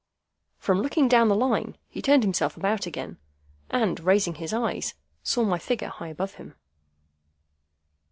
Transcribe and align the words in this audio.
From 0.57 0.81
looking 0.81 1.07
down 1.07 1.27
the 1.27 1.35
Line, 1.35 1.77
he 1.87 2.01
turned 2.01 2.23
himself 2.23 2.57
about 2.57 2.87
again, 2.87 3.19
and, 3.69 3.99
raising 3.99 4.33
his 4.33 4.51
eyes, 4.51 4.95
saw 5.21 5.43
my 5.43 5.59
figure 5.59 5.89
high 5.89 6.07
above 6.07 6.33
him. 6.41 6.55